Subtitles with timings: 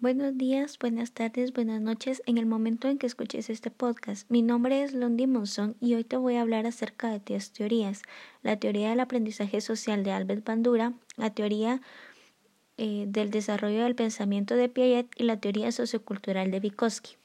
[0.00, 4.24] Buenos días, buenas tardes, buenas noches en el momento en que escuches este podcast.
[4.30, 8.00] Mi nombre es Londi Monzón y hoy te voy a hablar acerca de tres teorías.
[8.42, 11.82] La teoría del aprendizaje social de Albert Bandura, la teoría
[12.78, 17.16] eh, del desarrollo del pensamiento de Piaget y la teoría sociocultural de Vygotsky.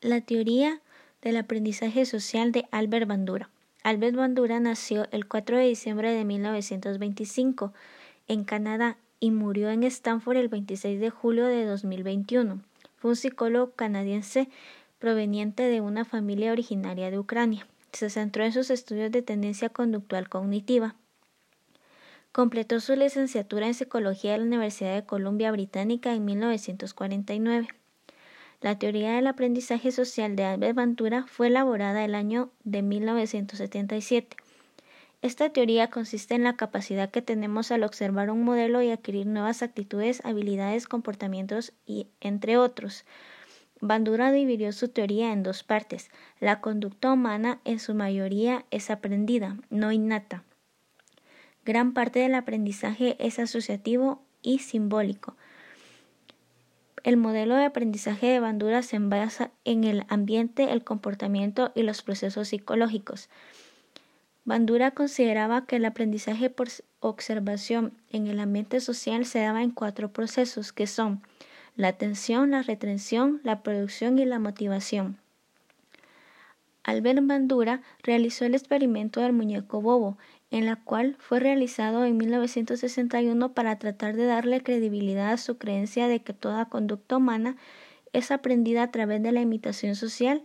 [0.00, 0.80] La teoría
[1.20, 3.50] del aprendizaje social de Albert Bandura.
[3.82, 7.74] Albert Bandura nació el 4 de diciembre de 1925
[8.28, 12.60] en Canadá y murió en Stanford el 26 de julio de 2021.
[12.96, 14.48] Fue un psicólogo canadiense
[14.98, 17.66] proveniente de una familia originaria de Ucrania.
[17.92, 20.94] Se centró en sus estudios de tendencia conductual cognitiva.
[22.32, 27.68] Completó su licenciatura en psicología de la Universidad de Columbia Británica en 1949.
[28.60, 34.36] La teoría del aprendizaje social de Albert Ventura fue elaborada el año de 1977
[35.24, 39.62] esta teoría consiste en la capacidad que tenemos al observar un modelo y adquirir nuevas
[39.62, 43.06] actitudes, habilidades, comportamientos y entre otros.
[43.80, 46.10] Bandura dividió su teoría en dos partes.
[46.40, 50.44] La conducta humana en su mayoría es aprendida, no innata.
[51.64, 55.38] Gran parte del aprendizaje es asociativo y simbólico.
[57.02, 62.02] El modelo de aprendizaje de Bandura se basa en el ambiente, el comportamiento y los
[62.02, 63.30] procesos psicológicos.
[64.44, 66.68] Bandura consideraba que el aprendizaje por
[67.00, 71.22] observación en el ambiente social se daba en cuatro procesos que son
[71.76, 75.18] la atención, la retención, la producción y la motivación.
[76.84, 80.18] Albert Bandura realizó el experimento del muñeco bobo,
[80.50, 86.06] en la cual fue realizado en 1961 para tratar de darle credibilidad a su creencia
[86.06, 87.56] de que toda conducta humana
[88.12, 90.42] es aprendida a través de la imitación social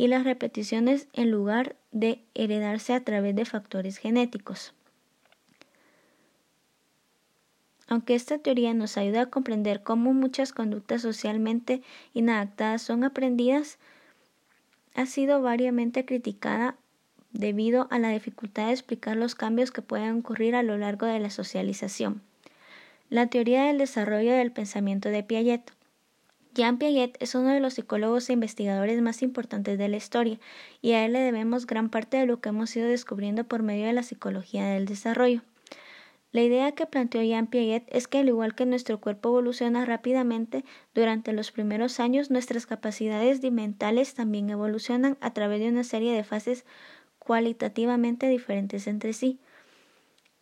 [0.00, 4.72] y las repeticiones en lugar de heredarse a través de factores genéticos.
[7.86, 11.82] Aunque esta teoría nos ayuda a comprender cómo muchas conductas socialmente
[12.14, 13.76] inadaptadas son aprendidas,
[14.94, 16.76] ha sido variamente criticada
[17.32, 21.20] debido a la dificultad de explicar los cambios que pueden ocurrir a lo largo de
[21.20, 22.22] la socialización.
[23.10, 25.74] La teoría del desarrollo del pensamiento de Piaget
[26.52, 30.40] Jean Piaget es uno de los psicólogos e investigadores más importantes de la historia,
[30.82, 33.86] y a él le debemos gran parte de lo que hemos ido descubriendo por medio
[33.86, 35.42] de la psicología del desarrollo.
[36.32, 40.64] La idea que planteó Jean Piaget es que al igual que nuestro cuerpo evoluciona rápidamente,
[40.92, 46.24] durante los primeros años nuestras capacidades mentales también evolucionan a través de una serie de
[46.24, 46.64] fases
[47.18, 49.38] cualitativamente diferentes entre sí.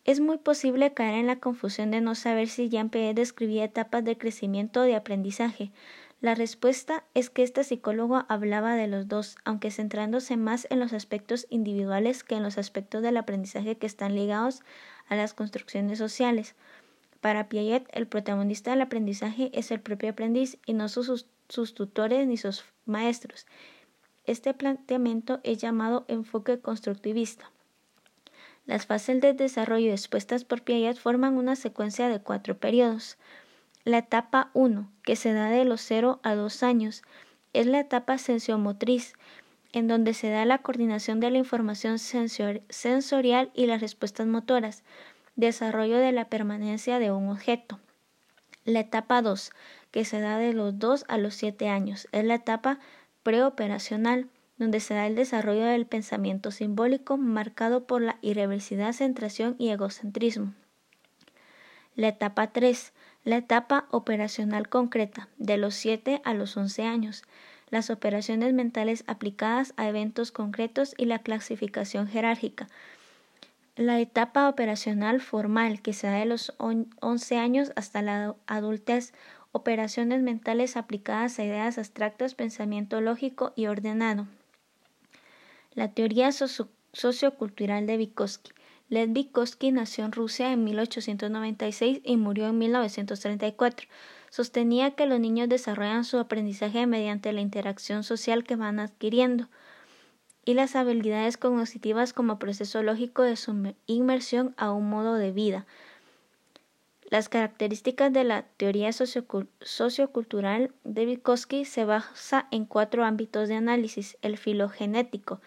[0.09, 4.03] Es muy posible caer en la confusión de no saber si Jean Piaget describía etapas
[4.03, 5.71] de crecimiento o de aprendizaje.
[6.19, 10.93] La respuesta es que este psicólogo hablaba de los dos, aunque centrándose más en los
[10.93, 14.61] aspectos individuales que en los aspectos del aprendizaje que están ligados
[15.09, 16.55] a las construcciones sociales.
[17.21, 22.25] Para Piaget, el protagonista del aprendizaje es el propio aprendiz y no sus, sus tutores
[22.25, 23.45] ni sus maestros.
[24.25, 27.51] Este planteamiento es llamado enfoque constructivista.
[28.69, 33.17] Las fases de desarrollo expuestas por Piaget forman una secuencia de cuatro periodos.
[33.83, 37.01] La etapa 1, que se da de los 0 a 2 años,
[37.53, 39.13] es la etapa sensiomotriz,
[39.73, 44.83] en donde se da la coordinación de la información sensorial y las respuestas motoras,
[45.35, 47.79] desarrollo de la permanencia de un objeto.
[48.65, 49.49] La etapa 2,
[49.89, 52.77] que se da de los 2 a los 7 años, es la etapa
[53.23, 54.27] preoperacional,
[54.59, 60.53] donde se da el desarrollo del pensamiento simbólico marcado por la irreversibilidad, centración y egocentrismo.
[61.95, 62.93] La etapa 3
[63.25, 67.23] la etapa operacional concreta, de los 7 a los 11 años,
[67.69, 72.67] las operaciones mentales aplicadas a eventos concretos y la clasificación jerárquica.
[73.75, 79.13] La etapa operacional formal, que se da de los 11 años hasta la adultez,
[79.51, 84.27] operaciones mentales aplicadas a ideas abstractas, pensamiento lógico y ordenado.
[85.79, 88.51] La teoría sociocultural de Vygotsky.
[88.89, 93.87] Lev Vygotsky nació en Rusia en 1896 y murió en 1934.
[94.29, 99.47] Sostenía que los niños desarrollan su aprendizaje mediante la interacción social que van adquiriendo
[100.43, 105.65] y las habilidades cognitivas como proceso lógico de su inmersión a un modo de vida.
[107.09, 114.17] Las características de la teoría sociocultural de Vygotsky se basa en cuatro ámbitos de análisis:
[114.21, 115.39] el filogenético,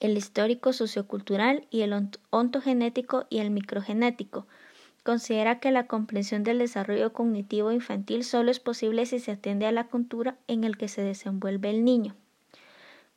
[0.00, 1.92] el histórico sociocultural y el
[2.30, 4.46] ontogenético y el microgenético.
[5.02, 9.72] Considera que la comprensión del desarrollo cognitivo infantil solo es posible si se atiende a
[9.72, 12.16] la cultura en el que se desenvuelve el niño.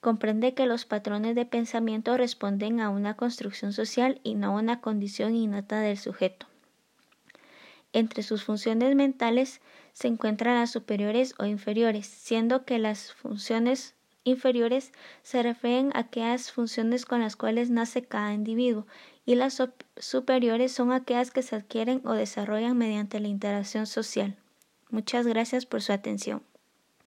[0.02, 4.80] Comprende que los patrones de pensamiento responden a una construcción social y no a una
[4.80, 6.46] condición innata del sujeto.
[7.94, 9.62] Entre sus funciones mentales
[9.94, 13.96] se encuentran las superiores o inferiores, siendo que las funciones
[14.28, 14.92] inferiores
[15.24, 18.86] se refieren a aquellas funciones con las cuales nace cada individuo
[19.26, 19.62] y las
[19.98, 24.36] superiores son aquellas que se adquieren o desarrollan mediante la interacción social.
[24.90, 26.42] Muchas gracias por su atención.